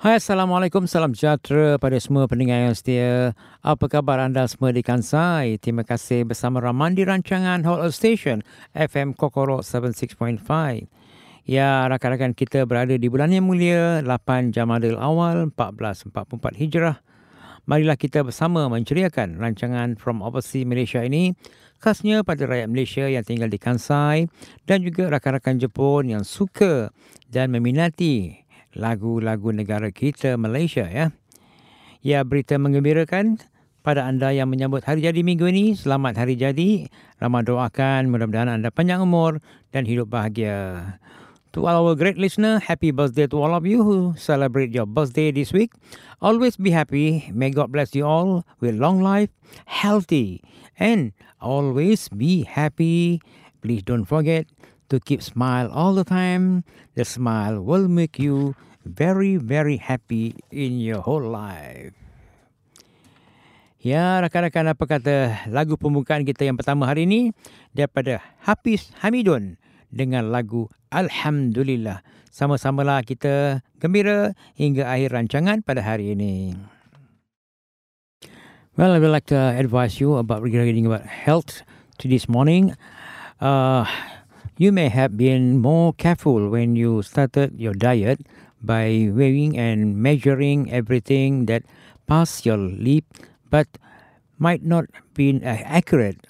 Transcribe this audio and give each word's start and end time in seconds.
Hai 0.00 0.16
Assalamualaikum, 0.16 0.88
salam 0.88 1.12
sejahtera 1.12 1.76
pada 1.76 2.00
semua 2.00 2.24
pendengar 2.24 2.56
yang 2.56 2.72
setia. 2.72 3.36
Apa 3.60 3.84
khabar 3.84 4.16
anda 4.16 4.48
semua 4.48 4.72
di 4.72 4.80
Kansai? 4.80 5.60
Terima 5.60 5.84
kasih 5.84 6.24
bersama 6.24 6.56
Raman 6.56 6.96
di 6.96 7.04
rancangan 7.04 7.60
Hot 7.68 7.84
Station 7.92 8.40
FM 8.72 9.12
Kokoro 9.12 9.60
76.5. 9.60 10.40
Ya, 11.44 11.84
rakan-rakan 11.84 12.32
kita 12.32 12.64
berada 12.64 12.96
di 12.96 13.12
bulan 13.12 13.28
yang 13.28 13.44
mulia 13.44 14.00
8 14.00 14.56
Jamadil 14.56 14.96
Awal 14.96 15.52
1444 15.52 16.56
Hijrah. 16.56 17.04
Marilah 17.68 18.00
kita 18.00 18.24
bersama 18.24 18.72
menceriakan 18.72 19.36
rancangan 19.36 20.00
From 20.00 20.24
Overseas 20.24 20.64
Malaysia 20.64 21.04
ini 21.04 21.36
khasnya 21.76 22.24
pada 22.24 22.48
rakyat 22.48 22.72
Malaysia 22.72 23.04
yang 23.04 23.20
tinggal 23.20 23.52
di 23.52 23.60
Kansai 23.60 24.32
dan 24.64 24.80
juga 24.80 25.12
rakan-rakan 25.12 25.60
Jepun 25.60 26.08
yang 26.08 26.24
suka 26.24 26.88
dan 27.28 27.52
meminati 27.52 28.39
lagu-lagu 28.74 29.50
negara 29.50 29.90
kita 29.90 30.38
Malaysia 30.38 30.86
ya. 30.86 31.14
Ya 32.00 32.24
berita 32.24 32.56
mengembirakan 32.56 33.42
pada 33.80 34.08
anda 34.08 34.32
yang 34.32 34.48
menyambut 34.48 34.84
hari 34.84 35.04
jadi 35.04 35.20
minggu 35.20 35.48
ini. 35.48 35.76
Selamat 35.76 36.20
hari 36.20 36.36
jadi. 36.36 36.88
Ramah 37.20 37.44
doakan 37.44 38.08
mudah-mudahan 38.08 38.60
anda 38.60 38.72
panjang 38.72 39.04
umur 39.04 39.40
dan 39.72 39.84
hidup 39.84 40.12
bahagia. 40.12 40.96
To 41.58 41.66
all 41.66 41.82
our 41.82 41.98
great 41.98 42.14
listener, 42.14 42.62
happy 42.62 42.94
birthday 42.94 43.26
to 43.26 43.36
all 43.42 43.50
of 43.58 43.66
you 43.66 43.82
who 43.82 44.14
celebrate 44.14 44.70
your 44.70 44.86
birthday 44.86 45.34
this 45.34 45.50
week. 45.50 45.74
Always 46.22 46.54
be 46.54 46.70
happy. 46.70 47.26
May 47.34 47.50
God 47.50 47.74
bless 47.74 47.90
you 47.90 48.06
all 48.06 48.46
with 48.62 48.78
long 48.78 49.02
life, 49.02 49.34
healthy, 49.66 50.46
and 50.78 51.10
always 51.42 52.06
be 52.06 52.46
happy. 52.46 53.18
Please 53.66 53.82
don't 53.82 54.06
forget 54.06 54.46
to 54.90 54.98
keep 54.98 55.22
smile 55.22 55.70
all 55.70 55.94
the 55.94 56.04
time. 56.04 56.66
The 56.98 57.06
smile 57.06 57.62
will 57.62 57.86
make 57.86 58.18
you 58.18 58.58
very, 58.84 59.38
very 59.38 59.78
happy 59.78 60.36
in 60.50 60.82
your 60.82 61.00
whole 61.00 61.24
life. 61.24 61.94
Ya, 63.80 64.20
rakan-rakan 64.20 64.76
apa 64.76 64.84
kata 64.84 65.16
lagu 65.48 65.80
pembukaan 65.80 66.28
kita 66.28 66.44
yang 66.44 66.60
pertama 66.60 66.84
hari 66.84 67.08
ini 67.08 67.32
daripada 67.72 68.20
Hafiz 68.44 68.92
Hamidun 69.00 69.56
dengan 69.88 70.28
lagu 70.28 70.68
Alhamdulillah. 70.92 72.04
Sama-samalah 72.28 73.00
kita 73.08 73.64
gembira 73.80 74.36
hingga 74.52 74.84
akhir 74.84 75.16
rancangan 75.16 75.64
pada 75.64 75.80
hari 75.80 76.12
ini. 76.12 76.52
Well, 78.76 78.92
I 78.92 79.00
would 79.00 79.12
like 79.12 79.28
to 79.32 79.40
advise 79.56 79.96
you 79.96 80.20
about 80.20 80.44
regarding 80.44 80.84
about 80.84 81.08
health 81.08 81.64
to 82.00 82.04
this 82.04 82.28
morning. 82.28 82.76
Uh, 83.40 83.88
You 84.60 84.72
may 84.72 84.90
have 84.90 85.16
been 85.16 85.56
more 85.56 85.94
careful 85.94 86.50
when 86.50 86.76
you 86.76 87.00
started 87.00 87.58
your 87.58 87.72
diet 87.72 88.20
by 88.60 89.08
weighing 89.10 89.56
and 89.56 89.96
measuring 89.96 90.70
everything 90.70 91.46
that 91.46 91.62
passed 92.06 92.44
your 92.44 92.58
lip, 92.58 93.06
but 93.48 93.66
might 94.36 94.62
not 94.62 94.84
be 95.14 95.40
accurate 95.42 96.26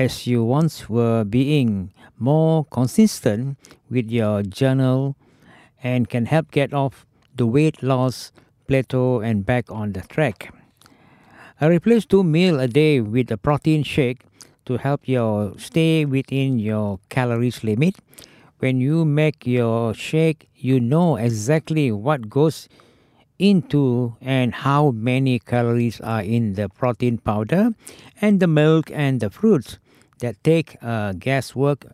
as 0.00 0.26
you 0.26 0.42
once 0.42 0.90
were 0.90 1.22
being 1.22 1.92
more 2.18 2.64
consistent 2.64 3.56
with 3.88 4.10
your 4.10 4.42
journal 4.42 5.14
and 5.80 6.08
can 6.08 6.26
help 6.26 6.50
get 6.50 6.74
off 6.74 7.06
the 7.36 7.46
weight 7.46 7.84
loss 7.84 8.32
plateau 8.66 9.20
and 9.20 9.46
back 9.46 9.70
on 9.70 9.92
the 9.92 10.00
track. 10.00 10.52
I 11.60 11.66
replace 11.66 12.04
two 12.04 12.24
meals 12.24 12.60
a 12.60 12.66
day 12.66 13.00
with 13.00 13.30
a 13.30 13.36
protein 13.36 13.84
shake 13.84 14.22
to 14.70 14.78
help 14.78 15.08
you 15.08 15.52
stay 15.58 16.04
within 16.04 16.60
your 16.60 17.00
calories 17.08 17.64
limit. 17.64 17.96
When 18.60 18.80
you 18.80 19.04
make 19.04 19.44
your 19.44 19.92
shake, 19.94 20.48
you 20.54 20.78
know 20.78 21.16
exactly 21.16 21.90
what 21.90 22.30
goes 22.30 22.68
into 23.40 24.14
and 24.20 24.54
how 24.54 24.92
many 24.92 25.40
calories 25.40 26.00
are 26.00 26.22
in 26.22 26.52
the 26.52 26.68
protein 26.68 27.18
powder 27.18 27.70
and 28.20 28.38
the 28.38 28.46
milk 28.46 28.92
and 28.92 29.18
the 29.18 29.30
fruits 29.30 29.78
that 30.20 30.36
take 30.44 30.76
uh, 30.82 31.14
guesswork 31.14 31.86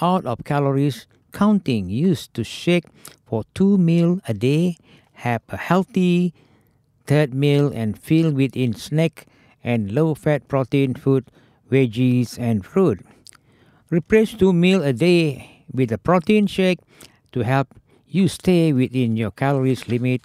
out 0.00 0.24
of 0.24 0.44
calories 0.44 1.06
counting 1.32 1.90
used 1.90 2.32
to 2.32 2.42
shake 2.42 2.86
for 3.26 3.44
two 3.54 3.76
meals 3.76 4.20
a 4.28 4.32
day 4.32 4.78
have 5.26 5.42
a 5.48 5.56
healthy 5.56 6.32
third 7.06 7.34
meal 7.34 7.72
and 7.74 7.98
fill 7.98 8.30
within 8.30 8.72
snack 8.72 9.26
and 9.64 9.90
low 9.90 10.14
fat 10.14 10.46
protein 10.46 10.94
food 10.94 11.24
veggies, 11.70 12.38
and 12.38 12.64
fruit. 12.64 13.00
Replace 13.90 14.34
two 14.34 14.52
meals 14.52 14.84
a 14.84 14.92
day 14.92 15.64
with 15.72 15.92
a 15.92 15.98
protein 15.98 16.46
shake 16.46 16.80
to 17.32 17.40
help 17.40 17.68
you 18.06 18.28
stay 18.28 18.72
within 18.72 19.16
your 19.16 19.30
calories 19.30 19.88
limit. 19.88 20.22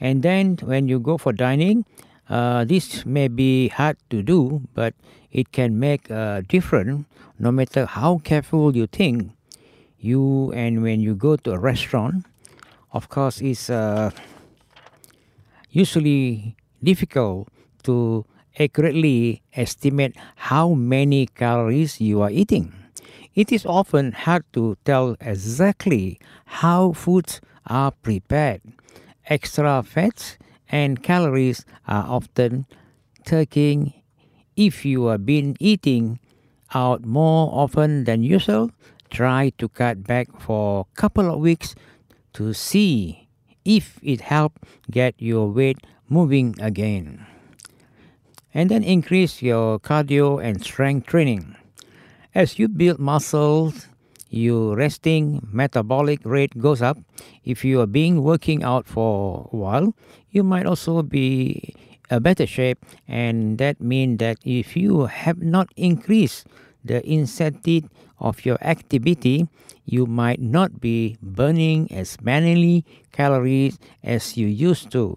And 0.00 0.22
then 0.22 0.58
when 0.62 0.88
you 0.88 0.98
go 0.98 1.18
for 1.18 1.32
dining, 1.32 1.84
uh, 2.28 2.64
this 2.64 3.06
may 3.06 3.28
be 3.28 3.68
hard 3.68 3.96
to 4.10 4.22
do, 4.22 4.62
but 4.74 4.94
it 5.30 5.52
can 5.52 5.78
make 5.78 6.10
a 6.10 6.42
difference 6.46 7.06
no 7.38 7.50
matter 7.50 7.86
how 7.86 8.18
careful 8.18 8.76
you 8.76 8.86
think. 8.86 9.30
You 9.98 10.52
and 10.52 10.82
when 10.82 11.00
you 11.00 11.14
go 11.14 11.36
to 11.36 11.52
a 11.52 11.58
restaurant, 11.58 12.26
of 12.92 13.08
course, 13.08 13.40
it's 13.40 13.70
uh, 13.70 14.10
usually 15.70 16.56
difficult 16.82 17.48
to 17.84 18.24
accurately 18.58 19.42
estimate 19.54 20.16
how 20.36 20.74
many 20.74 21.26
calories 21.26 22.00
you 22.00 22.22
are 22.22 22.30
eating. 22.30 22.72
It 23.34 23.50
is 23.50 23.66
often 23.66 24.12
hard 24.12 24.44
to 24.52 24.76
tell 24.84 25.16
exactly 25.20 26.20
how 26.46 26.92
foods 26.92 27.40
are 27.66 27.90
prepared. 27.90 28.62
Extra 29.26 29.82
fats 29.82 30.38
and 30.68 31.02
calories 31.02 31.64
are 31.88 32.04
often 32.06 32.66
taken 33.24 33.92
if 34.56 34.84
you 34.84 35.06
have 35.06 35.26
been 35.26 35.56
eating 35.58 36.20
out 36.74 37.04
more 37.04 37.50
often 37.52 38.04
than 38.04 38.22
usual. 38.22 38.70
Try 39.10 39.50
to 39.58 39.68
cut 39.68 40.04
back 40.04 40.28
for 40.40 40.86
a 40.86 41.00
couple 41.00 41.30
of 41.32 41.40
weeks 41.40 41.74
to 42.34 42.52
see 42.52 43.28
if 43.64 43.98
it 44.02 44.20
helps 44.20 44.60
get 44.90 45.14
your 45.18 45.50
weight 45.50 45.78
moving 46.08 46.54
again 46.60 47.26
and 48.54 48.70
then 48.70 48.82
increase 48.82 49.42
your 49.42 49.80
cardio 49.80 50.42
and 50.42 50.64
strength 50.64 51.06
training. 51.06 51.56
As 52.34 52.58
you 52.58 52.68
build 52.68 52.98
muscles, 52.98 53.88
your 54.30 54.76
resting 54.76 55.46
metabolic 55.52 56.20
rate 56.24 56.56
goes 56.58 56.80
up. 56.80 56.98
If 57.44 57.64
you 57.64 57.80
are 57.80 57.86
being 57.86 58.22
working 58.22 58.62
out 58.62 58.86
for 58.86 59.50
a 59.52 59.56
while, 59.56 59.94
you 60.30 60.42
might 60.42 60.66
also 60.66 61.02
be 61.02 61.74
a 62.10 62.20
better 62.20 62.46
shape, 62.46 62.78
and 63.08 63.58
that 63.58 63.80
means 63.80 64.18
that 64.18 64.38
if 64.44 64.76
you 64.76 65.06
have 65.06 65.42
not 65.42 65.68
increased 65.76 66.46
the 66.84 67.04
intensity 67.08 67.84
of 68.18 68.44
your 68.44 68.58
activity, 68.62 69.48
you 69.84 70.06
might 70.06 70.40
not 70.40 70.80
be 70.80 71.16
burning 71.22 71.90
as 71.92 72.20
many 72.20 72.84
calories 73.12 73.78
as 74.02 74.36
you 74.36 74.46
used 74.46 74.90
to. 74.92 75.16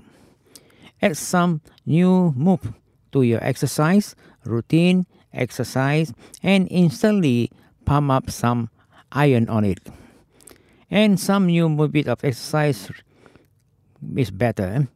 Add 1.01 1.17
some 1.17 1.61
new 1.85 2.33
move 2.35 2.73
to 3.11 3.23
your 3.23 3.43
exercise 3.43 4.15
routine, 4.47 5.05
exercise, 5.33 6.13
and 6.41 6.67
instantly 6.71 7.51
pump 7.85 8.11
up 8.11 8.29
some 8.29 8.69
iron 9.11 9.47
on 9.49 9.65
it. 9.65 9.79
And 10.89 11.19
some 11.19 11.47
new 11.47 11.69
bit 11.87 12.07
of 12.07 12.23
exercise 12.23 12.89
is 14.15 14.31
better. 14.31 14.87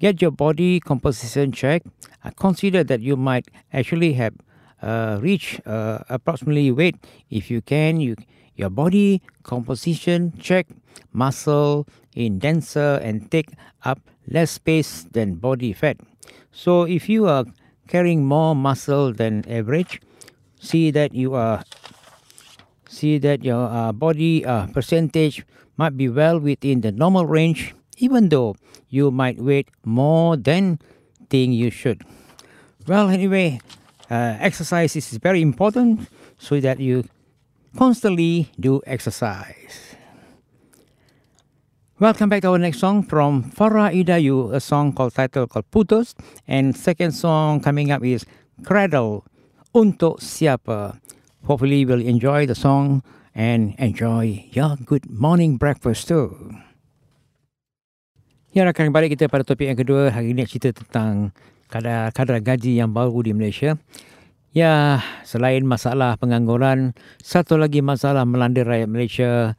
Get 0.00 0.20
your 0.20 0.30
body 0.30 0.80
composition 0.80 1.52
check. 1.52 1.82
Uh, 2.24 2.30
consider 2.30 2.82
that 2.84 3.00
you 3.00 3.16
might 3.16 3.48
actually 3.72 4.14
have 4.14 4.34
uh, 4.82 5.18
reached 5.20 5.66
uh, 5.66 6.00
approximately 6.08 6.70
weight. 6.72 6.96
If 7.30 7.50
you 7.50 7.60
can, 7.60 8.00
you 8.00 8.16
your 8.56 8.70
body 8.70 9.20
composition 9.42 10.32
check 10.38 10.66
muscle 11.12 11.86
in 12.14 12.38
denser 12.38 13.00
and 13.02 13.30
take 13.30 13.50
up 13.84 13.98
less 14.28 14.52
space 14.52 15.04
than 15.10 15.34
body 15.34 15.72
fat. 15.72 15.96
So 16.52 16.84
if 16.84 17.08
you 17.08 17.26
are 17.26 17.44
carrying 17.88 18.24
more 18.24 18.54
muscle 18.54 19.12
than 19.12 19.44
average, 19.48 20.00
see 20.58 20.90
that 20.90 21.14
you 21.14 21.34
are 21.34 21.62
see 22.88 23.18
that 23.18 23.42
your 23.44 23.66
uh, 23.68 23.92
body 23.92 24.44
uh, 24.44 24.66
percentage 24.68 25.44
might 25.76 25.96
be 25.96 26.08
well 26.08 26.38
within 26.38 26.80
the 26.80 26.92
normal 26.92 27.26
range, 27.26 27.74
even 27.98 28.28
though 28.28 28.54
you 28.88 29.10
might 29.10 29.38
weight 29.38 29.68
more 29.84 30.36
than 30.36 30.78
think 31.28 31.54
you 31.54 31.70
should. 31.70 32.02
Well, 32.86 33.08
anyway, 33.08 33.60
uh, 34.10 34.36
exercise 34.38 34.94
is 34.94 35.10
very 35.18 35.42
important 35.42 36.08
so 36.38 36.60
that 36.60 36.78
you 36.78 37.04
constantly 37.76 38.50
do 38.60 38.80
exercise. 38.86 39.93
Welcome 42.02 42.26
back 42.26 42.42
to 42.42 42.50
our 42.50 42.58
next 42.58 42.82
song 42.82 43.06
from 43.06 43.54
Farah 43.54 43.94
Idayu, 43.94 44.50
a 44.50 44.58
song 44.58 44.90
called 44.90 45.14
title 45.14 45.46
called 45.46 45.70
Putus, 45.70 46.18
and 46.42 46.74
second 46.74 47.14
song 47.14 47.62
coming 47.62 47.94
up 47.94 48.02
is 48.02 48.26
Cradle 48.66 49.22
Untuk 49.70 50.18
Siapa. 50.18 50.98
Hopefully 51.46 51.86
you 51.86 51.94
will 51.94 52.02
enjoy 52.02 52.50
the 52.50 52.58
song 52.58 53.06
and 53.30 53.78
enjoy 53.78 54.42
your 54.50 54.74
good 54.82 55.06
morning 55.06 55.54
breakfast 55.54 56.10
too. 56.10 56.34
Ya, 58.50 58.66
rakan 58.66 58.90
balik 58.90 59.14
kita 59.14 59.30
pada 59.30 59.46
topik 59.46 59.70
yang 59.70 59.78
kedua. 59.78 60.10
Hari 60.10 60.34
ini 60.34 60.50
cerita 60.50 60.74
tentang 60.74 61.30
kadar, 61.70 62.10
kadar 62.10 62.42
gaji 62.42 62.74
yang 62.74 62.90
baru 62.90 63.22
di 63.22 63.30
Malaysia. 63.30 63.78
Ya, 64.50 64.98
selain 65.22 65.62
masalah 65.62 66.18
pengangguran, 66.18 66.98
satu 67.22 67.54
lagi 67.54 67.86
masalah 67.86 68.26
melanda 68.26 68.66
rakyat 68.66 68.90
Malaysia 68.90 69.54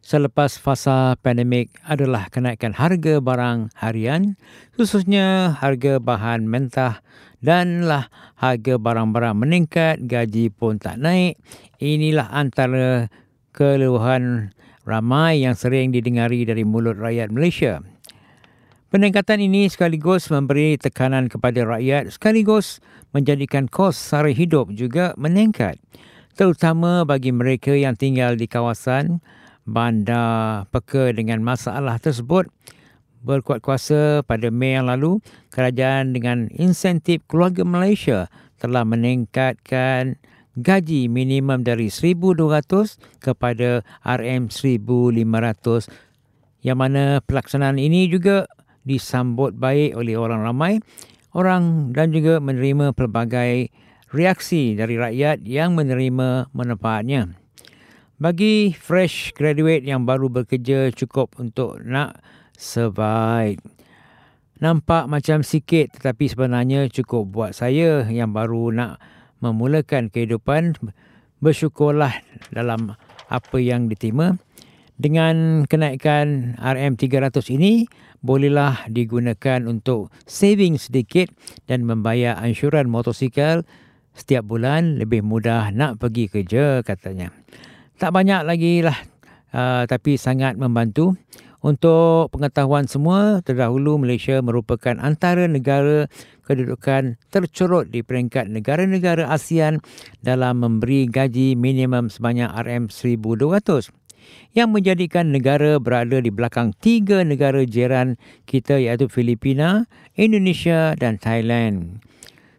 selepas 0.00 0.56
fasa 0.56 1.18
pandemik 1.20 1.70
adalah 1.84 2.26
kenaikan 2.32 2.74
harga 2.74 3.20
barang 3.20 3.72
harian, 3.76 4.38
khususnya 4.74 5.56
harga 5.58 6.00
bahan 6.00 6.48
mentah 6.48 7.04
danlah 7.38 8.10
harga 8.38 8.78
barang-barang 8.78 9.36
meningkat, 9.38 10.02
gaji 10.02 10.50
pun 10.50 10.82
tak 10.82 10.98
naik. 10.98 11.38
Inilah 11.78 12.30
antara 12.30 13.12
keluhan 13.54 14.54
ramai 14.82 15.44
yang 15.44 15.54
sering 15.54 15.94
didengari 15.94 16.42
dari 16.48 16.64
mulut 16.64 16.98
rakyat 16.98 17.30
Malaysia. 17.30 17.84
Peningkatan 18.88 19.44
ini 19.44 19.68
sekaligus 19.68 20.32
memberi 20.32 20.80
tekanan 20.80 21.28
kepada 21.28 21.60
rakyat 21.60 22.08
sekaligus 22.08 22.80
menjadikan 23.12 23.68
kos 23.68 24.00
sara 24.00 24.32
hidup 24.32 24.72
juga 24.72 25.12
meningkat 25.20 25.76
terutama 26.38 27.02
bagi 27.02 27.34
mereka 27.34 27.74
yang 27.74 27.98
tinggal 27.98 28.38
di 28.38 28.46
kawasan 28.46 29.18
bandar 29.68 30.64
peka 30.72 31.12
dengan 31.12 31.44
masalah 31.44 32.00
tersebut 32.00 32.48
berkuat 33.20 33.60
kuasa 33.60 34.24
pada 34.24 34.48
Mei 34.48 34.80
yang 34.80 34.88
lalu 34.88 35.20
kerajaan 35.52 36.16
dengan 36.16 36.48
insentif 36.56 37.20
keluarga 37.28 37.68
Malaysia 37.68 38.32
telah 38.56 38.88
meningkatkan 38.88 40.16
gaji 40.58 41.06
minimum 41.06 41.62
dari 41.62 41.92
1200 41.92 43.20
kepada 43.20 43.84
RM 44.02 44.50
1500 44.50 46.66
yang 46.66 46.78
mana 46.80 47.22
pelaksanaan 47.22 47.78
ini 47.78 48.10
juga 48.10 48.50
disambut 48.82 49.54
baik 49.54 49.94
oleh 49.94 50.18
orang 50.18 50.42
ramai 50.42 50.82
orang 51.36 51.94
dan 51.94 52.10
juga 52.10 52.42
menerima 52.42 52.96
pelbagai 52.96 53.70
reaksi 54.10 54.74
dari 54.74 54.98
rakyat 54.98 55.44
yang 55.44 55.78
menerima 55.78 56.50
manfaatnya. 56.50 57.37
Bagi 58.18 58.74
fresh 58.74 59.30
graduate 59.30 59.86
yang 59.86 60.02
baru 60.02 60.26
bekerja 60.26 60.90
cukup 60.90 61.38
untuk 61.38 61.78
nak 61.86 62.18
survive. 62.58 63.62
Nampak 64.58 65.06
macam 65.06 65.46
sikit 65.46 65.94
tetapi 65.94 66.26
sebenarnya 66.26 66.90
cukup 66.90 67.30
buat 67.30 67.54
saya 67.54 68.02
yang 68.10 68.34
baru 68.34 68.74
nak 68.74 68.98
memulakan 69.38 70.10
kehidupan 70.10 70.74
bersyukurlah 71.38 72.10
dalam 72.50 72.98
apa 73.30 73.56
yang 73.62 73.86
diterima. 73.86 74.34
Dengan 74.98 75.62
kenaikan 75.70 76.58
RM300 76.58 77.54
ini, 77.54 77.86
bolehlah 78.18 78.82
digunakan 78.90 79.62
untuk 79.70 80.10
saving 80.26 80.74
sedikit 80.74 81.30
dan 81.70 81.86
membayar 81.86 82.34
ansyuran 82.34 82.90
motosikal 82.90 83.62
setiap 84.10 84.42
bulan 84.42 84.98
lebih 84.98 85.22
mudah 85.22 85.70
nak 85.70 86.02
pergi 86.02 86.26
kerja 86.26 86.82
katanya. 86.82 87.30
Tak 87.98 88.14
banyak 88.14 88.46
lagi 88.46 88.86
lah 88.86 88.94
uh, 89.50 89.82
tapi 89.90 90.14
sangat 90.14 90.54
membantu. 90.54 91.18
Untuk 91.58 92.30
pengetahuan 92.30 92.86
semua, 92.86 93.42
terdahulu 93.42 93.98
Malaysia 93.98 94.38
merupakan 94.38 94.94
antara 95.02 95.50
negara 95.50 96.06
kedudukan 96.46 97.18
tercorot 97.34 97.90
di 97.90 98.06
peringkat 98.06 98.46
negara-negara 98.46 99.26
ASEAN 99.26 99.82
dalam 100.22 100.62
memberi 100.62 101.10
gaji 101.10 101.58
minimum 101.58 102.06
sebanyak 102.06 102.46
RM1,200 102.54 103.90
yang 104.54 104.70
menjadikan 104.70 105.34
negara 105.34 105.82
berada 105.82 106.22
di 106.22 106.30
belakang 106.30 106.70
tiga 106.78 107.26
negara 107.26 107.66
jiran 107.66 108.14
kita 108.46 108.78
iaitu 108.78 109.10
Filipina, 109.10 109.90
Indonesia 110.14 110.94
dan 110.94 111.18
Thailand. 111.18 111.98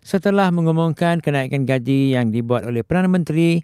Setelah 0.04 0.52
mengumumkan 0.52 1.24
kenaikan 1.24 1.64
gaji 1.64 2.20
yang 2.20 2.36
dibuat 2.36 2.68
oleh 2.68 2.84
Perdana 2.84 3.08
Menteri, 3.08 3.64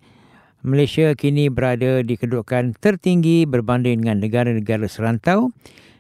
Malaysia 0.66 1.14
kini 1.14 1.54
berada 1.54 2.02
di 2.02 2.18
kedudukan 2.18 2.74
tertinggi 2.82 3.46
berbanding 3.46 4.02
dengan 4.02 4.18
negara-negara 4.18 4.90
serantau 4.90 5.54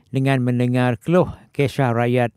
dengan 0.09 0.41
mendengar 0.41 0.97
keluh 0.97 1.29
kesah 1.53 1.93
rakyat 1.93 2.33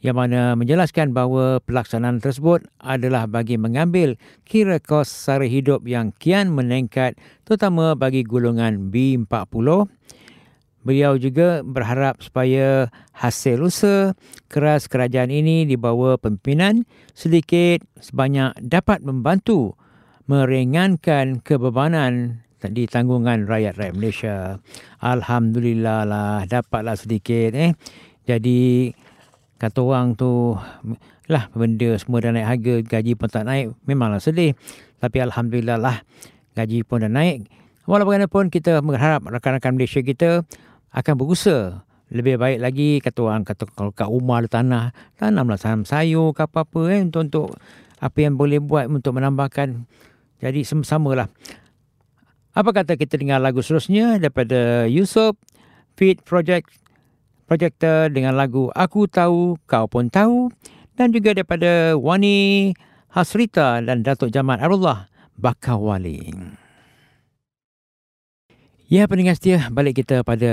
yang 0.00 0.16
mana 0.16 0.56
menjelaskan 0.56 1.12
bahawa 1.12 1.60
pelaksanaan 1.60 2.24
tersebut 2.24 2.64
adalah 2.80 3.28
bagi 3.28 3.60
mengambil 3.60 4.16
kira 4.48 4.80
kos 4.80 5.12
sara 5.12 5.44
hidup 5.44 5.84
yang 5.84 6.16
kian 6.16 6.48
meningkat 6.48 7.12
terutama 7.44 7.92
bagi 7.92 8.24
golongan 8.24 8.88
B40. 8.88 9.84
Beliau 10.80 11.20
juga 11.20 11.60
berharap 11.60 12.24
supaya 12.24 12.88
hasil 13.12 13.60
usaha 13.60 14.16
keras 14.48 14.88
kerajaan 14.88 15.28
ini 15.28 15.68
dibawa 15.68 16.16
pimpinan 16.16 16.88
sedikit 17.12 17.84
sebanyak 18.00 18.56
dapat 18.64 19.04
membantu 19.04 19.76
meringankan 20.28 21.40
kebebanan 21.40 22.44
di 22.60 22.84
tanggungan 22.84 23.48
rakyat-rakyat 23.48 23.94
Malaysia. 23.96 24.36
Alhamdulillah 25.00 26.04
lah 26.04 26.44
dapatlah 26.44 26.94
sedikit 27.00 27.56
eh. 27.56 27.72
Jadi 28.28 28.92
kata 29.58 29.80
orang 29.82 30.14
tu 30.14 30.54
lah 31.28 31.50
benda 31.52 31.98
semua 31.98 32.22
dah 32.22 32.32
naik 32.32 32.46
harga 32.46 32.74
gaji 32.86 33.12
pun 33.18 33.28
tak 33.28 33.44
naik 33.44 33.74
memanglah 33.84 34.22
sedih 34.22 34.56
tapi 35.02 35.18
alhamdulillah 35.20 35.76
lah 35.76 36.00
gaji 36.56 36.86
pun 36.86 37.04
dah 37.04 37.10
naik 37.10 37.44
walaupun 37.84 38.16
bagaimanapun 38.16 38.44
kita 38.48 38.80
mengharap 38.80 39.26
rakan-rakan 39.26 39.76
Malaysia 39.76 40.00
kita 40.00 40.46
akan 40.94 41.14
berusaha 41.20 41.84
lebih 42.08 42.40
baik 42.40 42.64
lagi 42.64 42.88
kata 43.04 43.18
orang 43.20 43.44
kata 43.44 43.68
kalau 43.68 43.92
kat 43.92 44.08
rumah 44.08 44.40
ada 44.40 44.48
tanah 44.48 44.84
tanamlah 45.20 45.60
tanam 45.60 45.84
sayur 45.84 46.32
ke 46.32 46.48
apa-apa 46.48 46.80
eh 46.96 47.00
untuk 47.04 47.28
untuk 47.28 47.46
apa 48.00 48.18
yang 48.22 48.40
boleh 48.40 48.62
buat 48.62 48.88
untuk 48.88 49.20
menambahkan 49.20 49.84
jadi 50.38 50.60
sama-sama 50.66 51.14
lah 51.14 51.28
apa 52.58 52.70
kata 52.74 52.98
kita 52.98 53.14
dengar 53.14 53.38
lagu 53.38 53.62
seterusnya 53.62 54.18
daripada 54.18 54.90
Yusof 54.90 55.38
Fit 55.94 56.18
Project 56.26 56.66
Projektor 57.48 58.12
dengan 58.12 58.36
lagu 58.36 58.68
Aku 58.76 59.08
Tahu 59.08 59.56
Kau 59.64 59.86
Pun 59.88 60.12
Tahu 60.12 60.52
dan 60.98 61.14
juga 61.14 61.32
daripada 61.32 61.94
Wani 61.96 62.74
Hasrita 63.08 63.80
dan 63.80 64.04
Datuk 64.04 64.28
Jamal 64.28 64.60
Arullah 64.60 65.08
Bakawali. 65.38 66.34
Ya 68.90 69.06
pendengar 69.06 69.38
setia 69.38 69.70
balik 69.70 70.02
kita 70.02 70.26
pada 70.26 70.50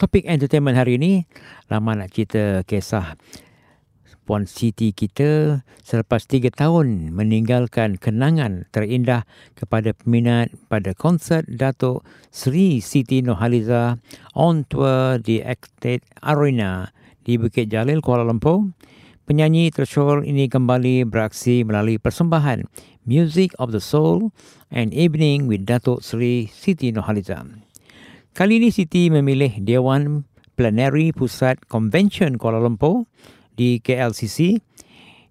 topik 0.00 0.26
entertainment 0.26 0.74
hari 0.74 0.98
ini. 0.98 1.28
Lama 1.70 1.94
nak 1.94 2.10
cerita 2.10 2.64
kisah 2.66 3.14
Puan 4.26 4.42
Siti 4.50 4.90
kita 4.90 5.62
selepas 5.86 6.26
tiga 6.26 6.50
tahun 6.50 7.14
meninggalkan 7.14 7.94
kenangan 7.94 8.66
terindah 8.74 9.22
kepada 9.54 9.94
peminat 9.94 10.50
pada 10.66 10.98
konsert 10.98 11.46
Datuk 11.46 12.02
Sri 12.34 12.82
Siti 12.82 13.22
Nohaliza 13.22 14.02
on 14.34 14.66
tour 14.66 15.22
di 15.22 15.38
Estate 15.38 16.02
Arena 16.26 16.90
di 17.22 17.38
Bukit 17.38 17.70
Jalil, 17.70 18.02
Kuala 18.02 18.26
Lumpur. 18.26 18.74
Penyanyi 19.30 19.70
tersyur 19.70 20.26
ini 20.26 20.50
kembali 20.50 21.06
beraksi 21.06 21.62
melalui 21.62 22.02
persembahan 22.02 22.66
Music 23.06 23.54
of 23.62 23.70
the 23.70 23.82
Soul 23.82 24.34
and 24.74 24.90
Evening 24.90 25.46
with 25.46 25.62
Datuk 25.70 26.02
Sri 26.02 26.50
Siti 26.50 26.90
Nohaliza. 26.90 27.46
Kali 28.34 28.58
ini 28.58 28.74
Siti 28.74 29.06
memilih 29.06 29.62
Dewan 29.62 30.26
Plenary 30.58 31.14
Pusat 31.14 31.70
Convention 31.70 32.42
Kuala 32.42 32.58
Lumpur 32.58 33.06
di 33.56 33.80
KLCC 33.80 34.60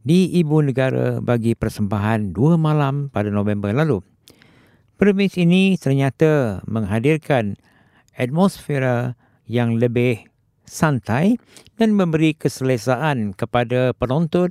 di 0.06 0.38
Ibu 0.42 0.66
Negara 0.66 1.22
bagi 1.22 1.54
persembahan 1.54 2.34
dua 2.34 2.58
malam 2.58 3.14
pada 3.14 3.30
November 3.30 3.74
lalu. 3.74 4.02
Permis 4.98 5.38
ini 5.38 5.78
ternyata 5.78 6.62
menghadirkan 6.66 7.58
atmosfera 8.18 9.14
yang 9.46 9.78
lebih 9.78 10.26
santai 10.66 11.38
dan 11.78 11.94
memberi 11.94 12.34
keselesaan 12.34 13.38
kepada 13.38 13.94
penonton 13.94 14.50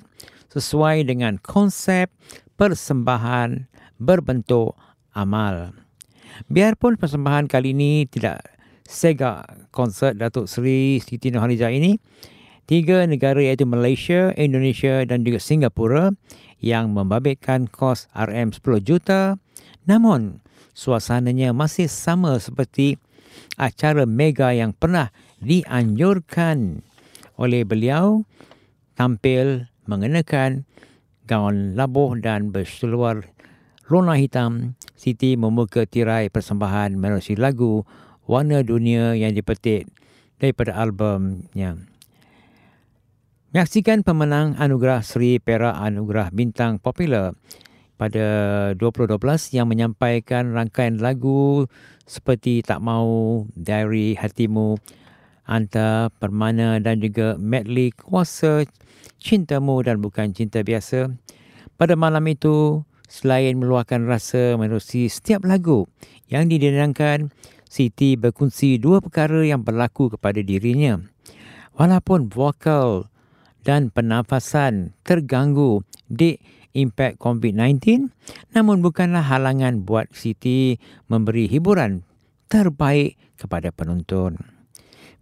sesuai 0.55 1.11
dengan 1.11 1.43
konsep 1.43 2.11
persembahan 2.55 3.67
berbentuk 3.99 4.79
amal. 5.15 5.75
Biarpun 6.51 6.99
persembahan 6.99 7.47
kali 7.47 7.75
ini 7.75 8.07
tidak 8.11 8.43
segak 8.87 9.71
konsert 9.71 10.19
Datuk 10.19 10.47
Seri 10.47 10.99
Siti 11.03 11.31
Nurhalizah 11.31 11.71
ini, 11.73 11.99
tiga 12.65 13.05
negara 13.05 13.41
iaitu 13.41 13.69
Malaysia, 13.69 14.33
Indonesia 14.37 15.05
dan 15.05 15.25
juga 15.25 15.41
Singapura 15.41 16.13
yang 16.61 16.97
membabitkan 16.97 17.69
kos 17.69 18.09
RM10 18.17 18.81
juta 18.85 19.23
namun 19.85 20.41
suasananya 20.73 21.53
masih 21.53 21.87
sama 21.87 22.41
seperti 22.41 22.97
acara 23.61 24.09
mega 24.09 24.51
yang 24.51 24.73
pernah 24.73 25.13
dianjurkan 25.45 26.81
oleh 27.37 27.63
beliau 27.69 28.25
tampil 28.97 29.69
mengenakan 29.85 30.65
gaun 31.29 31.77
labuh 31.77 32.17
dan 32.17 32.49
berseluar 32.49 33.29
rona 33.85 34.17
hitam 34.17 34.79
Siti 35.05 35.37
membuka 35.37 35.85
tirai 35.85 36.33
persembahan 36.33 36.97
melalui 36.97 37.37
lagu 37.37 37.85
Warna 38.25 38.65
Dunia 38.65 39.13
yang 39.13 39.37
dipetik 39.37 39.85
daripada 40.41 40.73
albumnya. 40.81 41.77
Menyaksikan 43.55 44.03
pemenang 44.03 44.59
Anugerah 44.59 45.07
Sri 45.07 45.39
Perak 45.39 45.79
Anugerah 45.79 46.35
Bintang 46.35 46.83
Popular 46.83 47.39
pada 47.95 48.27
2012 48.75 49.15
yang 49.55 49.71
menyampaikan 49.71 50.51
rangkaian 50.51 50.99
lagu 50.99 51.71
seperti 52.03 52.67
Tak 52.67 52.83
Mau, 52.83 53.47
Diary 53.55 54.19
Hatimu, 54.19 54.75
Anta 55.47 56.11
Permana 56.19 56.83
dan 56.83 56.99
juga 56.99 57.39
medley 57.39 57.95
Kuasa 57.95 58.67
Cintamu 59.23 59.87
dan 59.87 60.03
Bukan 60.03 60.35
Cinta 60.35 60.67
Biasa. 60.67 61.15
Pada 61.79 61.95
malam 61.95 62.27
itu, 62.27 62.83
selain 63.07 63.55
meluahkan 63.55 64.03
rasa 64.03 64.59
menerusi 64.59 65.07
setiap 65.07 65.47
lagu 65.47 65.87
yang 66.27 66.51
didendangkan, 66.51 67.31
Siti 67.71 68.19
berkongsi 68.19 68.83
dua 68.83 68.99
perkara 68.99 69.47
yang 69.47 69.63
berlaku 69.63 70.11
kepada 70.11 70.43
dirinya. 70.43 70.99
Walaupun 71.79 72.27
vokal 72.27 73.14
dan 73.65 73.89
pernafasan 73.89 74.93
terganggu 75.03 75.83
di 76.07 76.37
impak 76.77 77.17
COVID-19 77.19 78.13
namun 78.53 78.85
bukanlah 78.85 79.25
halangan 79.25 79.83
buat 79.83 80.13
Siti 80.13 80.77
memberi 81.09 81.49
hiburan 81.49 82.05
terbaik 82.53 83.17
kepada 83.41 83.75
penonton. 83.75 84.39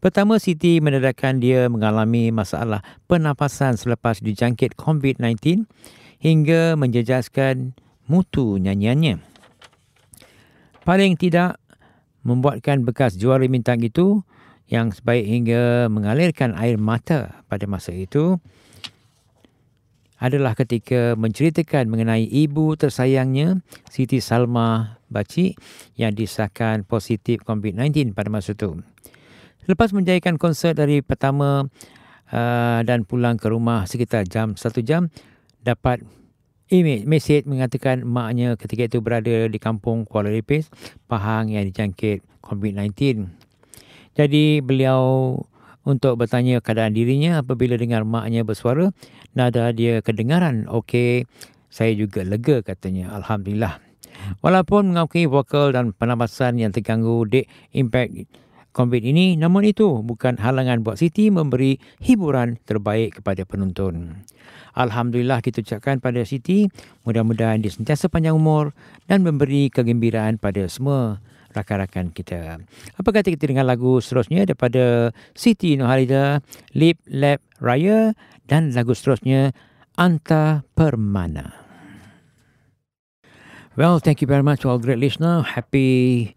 Pertama, 0.02 0.42
Siti 0.42 0.82
mendedahkan 0.82 1.38
dia 1.38 1.70
mengalami 1.70 2.34
masalah 2.34 2.82
pernafasan 3.06 3.78
selepas 3.78 4.18
dijangkit 4.18 4.74
COVID-19 4.74 5.62
hingga 6.18 6.74
menjejaskan 6.74 7.78
mutu 8.10 8.58
nyanyiannya. 8.58 9.22
Paling 10.82 11.14
tidak 11.14 11.62
membuatkan 12.26 12.82
bekas 12.82 13.14
juara 13.14 13.46
bintang 13.46 13.78
itu 13.86 14.26
yang 14.72 14.88
sebaik 14.88 15.28
hingga 15.28 15.92
mengalirkan 15.92 16.56
air 16.56 16.80
mata 16.80 17.44
pada 17.44 17.68
masa 17.68 17.92
itu 17.92 18.40
adalah 20.16 20.56
ketika 20.56 21.12
menceritakan 21.18 21.92
mengenai 21.92 22.24
ibu 22.24 22.72
tersayangnya 22.78 23.60
Siti 23.92 24.22
Salma 24.22 24.96
Baci 25.12 25.52
yang 26.00 26.16
disahkan 26.16 26.88
positif 26.88 27.44
COVID-19 27.44 28.16
pada 28.16 28.32
masa 28.32 28.56
itu. 28.56 28.80
Lepas 29.68 29.92
menjayakan 29.92 30.40
konsert 30.40 30.80
dari 30.80 31.04
pertama 31.04 31.68
uh, 32.32 32.80
dan 32.86 33.04
pulang 33.04 33.36
ke 33.36 33.50
rumah 33.50 33.84
sekitar 33.84 34.24
jam 34.24 34.54
satu 34.54 34.80
jam, 34.80 35.10
dapat 35.60 36.00
email 36.72 37.04
mesej 37.04 37.44
mengatakan 37.44 38.06
maknya 38.06 38.56
ketika 38.56 38.88
itu 38.88 38.98
berada 39.04 39.50
di 39.50 39.58
kampung 39.60 40.08
Kuala 40.08 40.32
Lumpur, 40.32 40.64
Pahang 41.10 41.50
yang 41.52 41.68
dijangkit 41.68 42.24
COVID-19. 42.40 43.41
Jadi 44.12 44.60
beliau 44.60 45.34
untuk 45.82 46.20
bertanya 46.20 46.62
keadaan 46.62 46.94
dirinya 46.94 47.42
apabila 47.42 47.74
dengar 47.74 48.06
maknya 48.06 48.46
bersuara, 48.46 48.94
nada 49.34 49.72
dia 49.74 49.98
kedengaran. 50.04 50.68
Okey, 50.70 51.26
saya 51.72 51.96
juga 51.96 52.22
lega 52.22 52.62
katanya. 52.62 53.10
Alhamdulillah. 53.16 53.82
Walaupun 54.44 54.94
mengakui 54.94 55.26
vokal 55.26 55.74
dan 55.74 55.90
pernafasan 55.90 56.60
yang 56.60 56.70
terganggu 56.70 57.26
di 57.26 57.42
impact 57.74 58.30
COVID 58.72 59.02
ini, 59.04 59.36
namun 59.36 59.68
itu 59.68 60.00
bukan 60.00 60.40
halangan 60.40 60.80
buat 60.80 60.96
Siti 60.96 61.28
memberi 61.28 61.76
hiburan 62.00 62.56
terbaik 62.64 63.20
kepada 63.20 63.44
penonton. 63.44 64.24
Alhamdulillah 64.72 65.44
kita 65.44 65.60
ucapkan 65.60 66.00
pada 66.00 66.24
Siti, 66.24 66.70
mudah-mudahan 67.04 67.60
dia 67.60 67.68
sentiasa 67.68 68.08
panjang 68.08 68.32
umur 68.32 68.72
dan 69.04 69.20
memberi 69.20 69.68
kegembiraan 69.68 70.40
pada 70.40 70.64
semua 70.72 71.20
rakan-rakan 71.52 72.10
kita. 72.10 72.58
Apa 72.96 73.08
kata 73.12 73.32
kita 73.32 73.48
dengar 73.48 73.68
lagu 73.68 74.00
seterusnya 74.00 74.48
daripada 74.48 75.12
Siti 75.36 75.76
Nurhalida, 75.76 76.40
Lip 76.74 76.98
Lab 77.06 77.40
Raya 77.60 78.16
dan 78.48 78.72
lagu 78.72 78.96
seterusnya 78.96 79.54
Anta 79.96 80.64
Permana. 80.74 81.62
Well, 83.76 84.00
thank 84.00 84.20
you 84.20 84.28
very 84.28 84.42
much 84.42 84.60
to 84.60 84.68
all 84.68 84.76
great 84.76 85.00
listener. 85.00 85.40
Happy, 85.40 86.34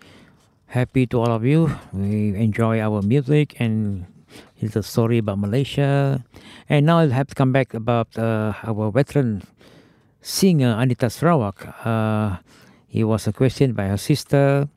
happy 0.72 1.03
to 1.07 1.19
all 1.19 1.31
of 1.36 1.43
you. 1.43 1.67
We 1.91 2.31
enjoy 2.36 2.79
our 2.79 3.01
music 3.01 3.60
and 3.60 4.07
it's 4.60 4.75
a 4.75 4.84
story 4.84 5.19
about 5.19 5.39
Malaysia. 5.39 6.24
And 6.69 6.86
now 6.86 7.00
I'll 7.00 7.12
have 7.12 7.27
to 7.27 7.36
come 7.36 7.51
back 7.51 7.74
about 7.74 8.15
uh, 8.17 8.53
our 8.63 8.91
veteran 8.91 9.43
singer 10.22 10.75
Anita 10.79 11.10
Sarawak. 11.10 11.67
Uh, 11.86 12.38
he 12.88 13.03
was 13.03 13.27
questioned 13.36 13.75
by 13.75 13.91
her 13.91 13.98
sister 13.98 14.69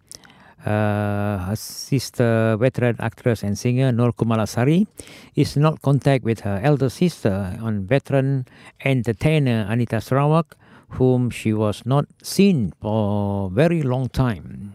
uh, 0.65 1.39
her 1.47 1.57
sister, 1.57 2.57
veteran 2.59 2.97
actress 2.99 3.43
and 3.43 3.59
singer 3.59 3.93
Nur 3.93 4.13
Kumalasari, 4.13 4.87
is 5.35 5.57
not 5.57 5.83
contact 5.83 6.25
with 6.25 6.41
her 6.41 6.61
elder 6.63 6.89
sister 6.89 7.59
on 7.63 7.87
veteran 7.87 8.47
entertainer 8.85 9.67
Anita 9.69 10.01
Sarawak, 10.01 10.57
whom 10.97 11.31
she 11.31 11.53
was 11.53 11.85
not 11.85 12.07
seen 12.23 12.73
for 12.81 13.51
very 13.51 13.83
long 13.83 14.09
time. 14.09 14.75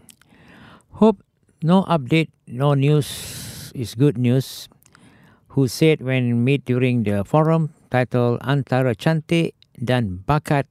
Hope 1.02 1.22
no 1.62 1.82
update, 1.84 2.30
no 2.46 2.74
news 2.74 3.72
is 3.74 3.94
good 3.94 4.16
news. 4.16 4.68
Who 5.54 5.68
said 5.68 6.02
when 6.02 6.42
meet 6.42 6.64
during 6.64 7.04
the 7.04 7.22
forum 7.22 7.70
titled 7.90 8.42
Antara 8.42 8.98
Cantik 8.98 9.54
dan 9.78 10.26
Bakat 10.26 10.66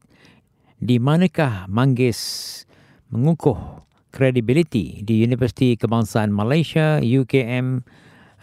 di 0.84 1.00
manakah 1.00 1.72
Manggis 1.72 2.63
mengukuh 3.08 3.83
credibility 4.13 5.01
di 5.01 5.25
Universiti 5.25 5.74
Kebangsaan 5.74 6.29
Malaysia 6.29 7.01
UKM 7.01 7.82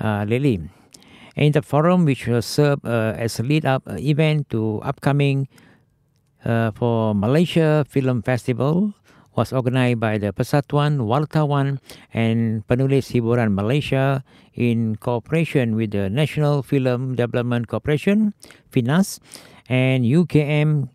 uh. 0.02 0.26
In 1.36 1.52
the 1.52 1.62
forum, 1.62 2.04
which 2.04 2.26
will 2.26 2.42
serve 2.42 2.84
uh, 2.84 3.14
as 3.16 3.38
a 3.38 3.44
lead-up 3.46 3.86
uh, 3.86 3.96
event 3.96 4.50
to 4.50 4.82
upcoming 4.82 5.48
uh, 6.44 6.74
for 6.74 7.14
Malaysia 7.14 7.86
Film 7.88 8.20
Festival, 8.20 8.92
was 9.36 9.52
organized 9.52 10.00
by 10.00 10.18
the 10.18 10.32
Persatuan 10.34 11.06
Wartawan 11.06 11.78
and 12.12 12.66
Penulis 12.66 13.14
Hiburan 13.14 13.54
Malaysia 13.54 14.24
in 14.54 14.96
cooperation 14.96 15.76
with 15.76 15.92
the 15.92 16.10
National 16.10 16.62
Film 16.62 17.14
Development 17.14 17.68
Corporation, 17.68 18.34
FINAS, 18.74 19.20
and 19.70 20.04
UKM 20.04 20.90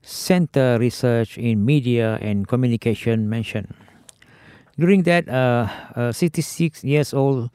Center 0.00 0.78
Research 0.78 1.36
in 1.36 1.66
Media 1.66 2.18
and 2.22 2.46
Communication 2.46 3.28
mentioned. 3.28 3.74
During 4.78 5.02
that, 5.04 5.28
uh, 5.28 5.68
a 5.94 6.12
66 6.12 6.84
years 6.84 7.12
old 7.12 7.50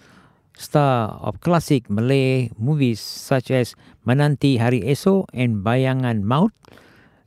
star 0.58 1.18
of 1.22 1.42
classic 1.42 1.90
Malay 1.90 2.50
movies 2.58 3.00
such 3.00 3.50
as 3.52 3.76
Menanti 4.06 4.60
Hari 4.60 4.82
Esok 4.82 5.26
and 5.34 5.66
Bayangan 5.66 6.24
Maut 6.24 6.52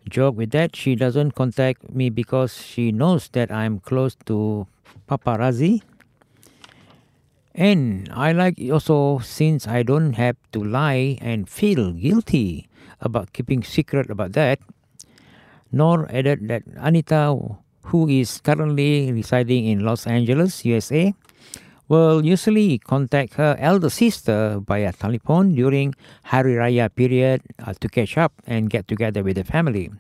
joke 0.09 0.37
with 0.37 0.51
that 0.51 0.75
she 0.75 0.95
doesn't 0.95 1.33
contact 1.39 1.91
me 1.95 2.11
because 2.11 2.59
she 2.59 2.91
knows 2.91 3.29
that 3.33 3.51
I'm 3.51 3.79
close 3.79 4.17
to 4.27 4.67
paparazzi. 5.09 5.83
And 7.55 8.09
I 8.13 8.33
like 8.33 8.59
also 8.71 9.19
since 9.19 9.67
I 9.67 9.83
don't 9.83 10.15
have 10.15 10.37
to 10.53 10.63
lie 10.63 11.19
and 11.21 11.49
feel 11.49 11.93
guilty 11.93 12.69
about 13.01 13.33
keeping 13.33 13.63
secret 13.63 14.11
about 14.11 14.33
that. 14.33 14.59
Nor 15.73 16.11
added 16.11 16.49
that 16.49 16.63
Anita 16.79 17.35
who 17.83 18.09
is 18.09 18.41
currently 18.41 19.13
residing 19.13 19.67
in 19.67 19.81
Los 19.81 20.07
Angeles, 20.07 20.65
USA, 20.65 21.15
will 21.89 22.25
usually 22.25 22.79
contact 22.79 23.35
her 23.35 23.57
elder 23.59 23.91
sister 23.91 24.61
via 24.65 24.93
telephone 24.93 25.55
during 25.55 25.95
Hari 26.23 26.55
Raya 26.55 26.95
period 26.95 27.43
uh, 27.59 27.75
to 27.81 27.89
catch 27.89 28.17
up 28.17 28.33
and 28.47 28.71
get 28.71 28.87
together 28.87 29.25
with 29.25 29.37
the 29.37 29.45
family. 29.45 29.91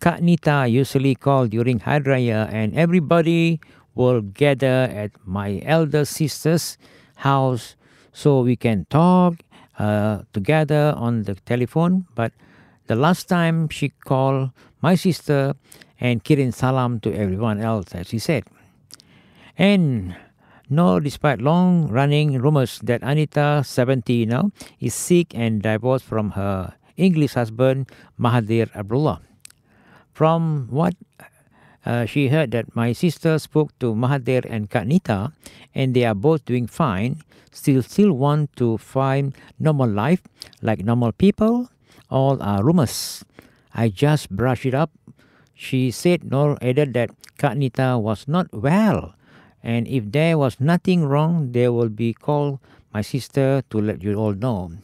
Kak 0.00 0.22
Nita 0.22 0.66
usually 0.66 1.14
call 1.14 1.46
during 1.46 1.80
Hari 1.80 2.04
Raya 2.04 2.48
and 2.50 2.74
everybody 2.74 3.60
will 3.94 4.22
gather 4.22 4.88
at 4.88 5.12
my 5.26 5.60
elder 5.64 6.04
sister's 6.04 6.78
house 7.16 7.76
so 8.12 8.40
we 8.40 8.56
can 8.56 8.86
talk 8.88 9.36
uh, 9.78 10.22
together 10.32 10.94
on 10.96 11.24
the 11.24 11.34
telephone. 11.44 12.06
But 12.14 12.32
the 12.86 12.96
last 12.96 13.28
time 13.28 13.68
she 13.68 13.90
called 13.90 14.50
my 14.80 14.94
sister, 14.94 15.54
and 16.02 16.26
kirin 16.26 16.50
salam 16.50 16.98
to 16.98 17.14
everyone 17.14 17.62
else, 17.62 17.94
as 17.94 18.10
he 18.10 18.18
said. 18.18 18.42
And 19.56 20.18
no, 20.68 20.98
despite 20.98 21.38
long 21.40 21.86
running 21.86 22.42
rumors 22.42 22.82
that 22.82 23.06
Anita, 23.06 23.62
70 23.64 24.26
now, 24.26 24.50
is 24.80 24.94
sick 24.98 25.30
and 25.32 25.62
divorced 25.62 26.04
from 26.04 26.34
her 26.34 26.74
English 26.96 27.34
husband, 27.34 27.86
Mahathir 28.18 28.74
Abdullah. 28.74 29.22
From 30.12 30.66
what 30.70 30.98
uh, 31.86 32.04
she 32.04 32.28
heard 32.28 32.50
that 32.50 32.74
my 32.74 32.92
sister 32.92 33.38
spoke 33.38 33.70
to 33.78 33.94
Mahathir 33.94 34.44
and 34.50 34.68
Katnita, 34.68 35.32
and 35.72 35.94
they 35.94 36.04
are 36.04 36.18
both 36.18 36.44
doing 36.44 36.66
fine, 36.66 37.22
still 37.52 37.82
still 37.82 38.12
want 38.12 38.50
to 38.56 38.76
find 38.78 39.38
normal 39.60 39.88
life 39.88 40.22
like 40.62 40.82
normal 40.82 41.12
people. 41.12 41.70
All 42.10 42.42
are 42.42 42.64
rumors. 42.64 43.24
I 43.72 43.88
just 43.88 44.28
brush 44.28 44.66
it 44.66 44.74
up 44.74 44.90
she 45.62 45.94
said 45.94 46.26
nor 46.26 46.58
added 46.58 46.90
that 46.98 47.14
Katnita 47.38 47.94
was 47.94 48.26
not 48.26 48.50
well, 48.50 49.14
and 49.62 49.86
if 49.86 50.10
there 50.10 50.34
was 50.34 50.58
nothing 50.58 51.06
wrong, 51.06 51.54
they 51.54 51.70
will 51.70 51.88
be 51.88 52.10
called 52.12 52.58
my 52.90 53.00
sister 53.00 53.62
to 53.70 53.78
let 53.78 54.02
you 54.02 54.18
all 54.18 54.34
know. 54.34 54.74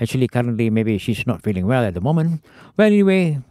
Actually, 0.00 0.28
currently, 0.28 0.70
maybe 0.70 0.96
she's 0.98 1.26
not 1.26 1.42
feeling 1.42 1.66
well 1.66 1.82
at 1.82 1.94
the 1.94 2.00
moment. 2.00 2.38
Well, 2.76 2.86
anyway, 2.86 3.42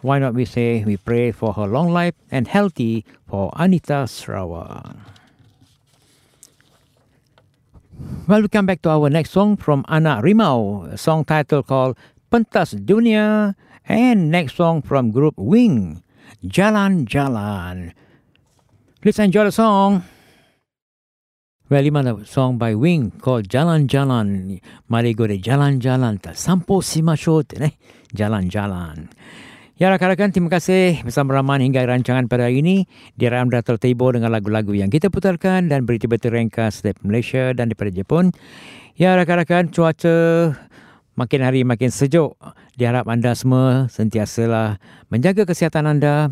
why 0.00 0.18
not 0.18 0.32
we 0.32 0.46
say 0.48 0.82
we 0.82 0.96
pray 0.96 1.30
for 1.30 1.52
her 1.52 1.66
long 1.66 1.92
life 1.92 2.14
and 2.30 2.48
healthy 2.48 3.04
for 3.28 3.52
Anita 3.54 4.08
Srawa. 4.08 4.96
Well, 8.26 8.40
we 8.40 8.48
come 8.48 8.64
back 8.64 8.80
to 8.82 8.90
our 8.90 9.10
next 9.10 9.36
song 9.36 9.58
from 9.58 9.84
Anna 9.88 10.22
Rimau, 10.22 10.88
a 10.88 10.96
song 10.96 11.26
title 11.26 11.62
called 11.62 11.98
Pentas 12.32 12.72
Dunia, 12.78 13.56
and 13.88 14.30
next 14.30 14.60
song 14.60 14.84
from 14.84 15.10
group 15.10 15.34
Wing, 15.40 16.04
Jalan 16.44 17.08
Jalan. 17.08 17.96
Please 19.00 19.18
enjoy 19.18 19.48
the 19.48 19.52
song. 19.52 20.04
Well, 21.68 21.84
ini 21.84 21.92
mana 21.92 22.24
song 22.24 22.56
by 22.56 22.72
Wing 22.76 23.12
called 23.20 23.48
Jalan 23.48 23.88
Jalan. 23.88 24.60
Mari 24.88 25.12
go 25.12 25.26
de 25.26 25.36
Jalan 25.40 25.80
Jalan 25.80 26.20
ta 26.20 26.32
sampo 26.32 26.80
simashou 26.80 27.44
ne. 27.60 27.76
Jalan 28.12 28.48
Jalan. 28.48 29.08
Ya 29.78 29.94
rakan-rakan, 29.94 30.34
terima 30.34 30.50
kasih 30.50 31.06
bersama 31.06 31.38
Rahman 31.38 31.62
hingga 31.62 31.86
rancangan 31.86 32.26
pada 32.26 32.50
hari 32.50 32.66
ini. 32.66 32.76
Diharapkan 33.14 33.46
anda 33.46 33.62
tertiba 33.62 34.10
dengan 34.10 34.34
lagu-lagu 34.34 34.74
yang 34.74 34.90
kita 34.90 35.06
putarkan 35.06 35.70
dan 35.70 35.86
berita-berita 35.86 36.34
ringkas 36.34 36.82
dari 36.82 36.98
Malaysia 37.06 37.54
dan 37.54 37.70
daripada 37.70 37.94
Jepun. 37.94 38.34
Ya 38.98 39.14
rakan-rakan, 39.14 39.70
cuaca 39.70 40.16
makin 41.18 41.42
hari 41.42 41.66
makin 41.66 41.90
sejuk. 41.90 42.38
Diharap 42.78 43.10
anda 43.10 43.34
semua 43.34 43.90
sentiasalah 43.90 44.78
menjaga 45.10 45.42
kesihatan 45.42 45.90
anda. 45.90 46.30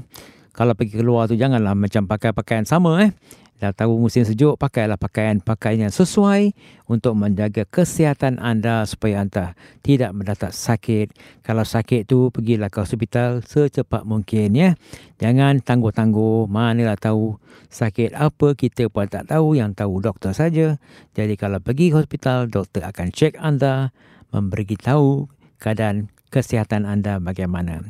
Kalau 0.55 0.79
pergi 0.79 1.03
keluar 1.03 1.27
tu 1.27 1.35
janganlah 1.35 1.75
macam 1.75 2.07
pakai 2.07 2.31
pakaian 2.31 2.63
sama 2.63 3.03
eh. 3.03 3.11
Dah 3.57 3.73
tahu 3.73 3.97
musim 3.97 4.21
sejuk, 4.21 4.61
pakailah 4.61 5.01
pakaian-pakaian 5.01 5.89
yang 5.89 5.95
sesuai 5.95 6.53
untuk 6.93 7.17
menjaga 7.17 7.65
kesihatan 7.65 8.37
anda 8.37 8.85
supaya 8.85 9.25
anda 9.25 9.57
tidak 9.81 10.13
mendapat 10.13 10.53
sakit. 10.53 11.17
Kalau 11.41 11.65
sakit 11.65 12.05
tu, 12.05 12.29
pergilah 12.29 12.69
ke 12.69 12.85
hospital 12.85 13.41
secepat 13.41 14.05
mungkin 14.05 14.53
ya. 14.53 14.77
Jangan 15.25 15.65
tangguh-tangguh, 15.65 16.45
manalah 16.53 17.01
tahu 17.01 17.41
sakit 17.73 18.13
apa 18.13 18.53
kita 18.53 18.93
pun 18.93 19.09
tak 19.09 19.33
tahu, 19.33 19.57
yang 19.57 19.73
tahu 19.73 20.05
doktor 20.05 20.37
saja. 20.37 20.77
Jadi 21.17 21.41
kalau 21.41 21.57
pergi 21.57 21.97
hospital, 21.97 22.53
doktor 22.53 22.85
akan 22.85 23.09
cek 23.09 23.41
anda, 23.41 23.89
memberi 24.35 24.77
tahu 24.79 25.27
keadaan 25.59 26.11
kesihatan 26.31 26.85
anda 26.85 27.19
bagaimana. 27.23 27.87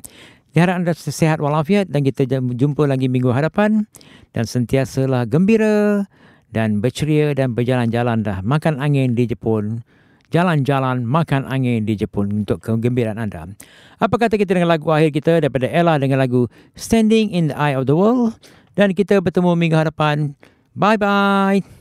Diharap 0.56 0.80
anda 0.80 0.92
sehat 0.96 1.36
walafiat 1.36 1.92
dan 1.92 2.00
kita 2.00 2.24
jumpa 2.40 2.88
lagi 2.88 3.12
minggu 3.12 3.28
hadapan. 3.28 3.84
Dan 4.32 4.48
sentiasalah 4.48 5.28
gembira 5.28 6.08
dan 6.48 6.80
berceria 6.80 7.36
dan 7.36 7.52
berjalan-jalan 7.52 8.24
dah. 8.24 8.40
Makan 8.40 8.80
angin 8.80 9.12
di 9.12 9.28
Jepun. 9.28 9.84
Jalan-jalan 10.32 11.04
makan 11.04 11.44
angin 11.44 11.84
di 11.84 11.94
Jepun 11.94 12.44
untuk 12.44 12.64
kegembiraan 12.64 13.20
anda. 13.20 13.46
Apa 14.00 14.16
kata 14.16 14.40
kita 14.40 14.56
dengan 14.56 14.72
lagu 14.72 14.88
akhir 14.88 15.12
kita 15.12 15.44
daripada 15.44 15.68
Ella 15.68 16.00
dengan 16.00 16.24
lagu 16.24 16.48
Standing 16.72 17.36
in 17.36 17.52
the 17.52 17.56
Eye 17.56 17.76
of 17.76 17.84
the 17.84 17.92
World. 17.92 18.32
Dan 18.72 18.96
kita 18.96 19.20
bertemu 19.20 19.52
minggu 19.56 19.76
hadapan. 19.76 20.32
Bye-bye. 20.72 21.75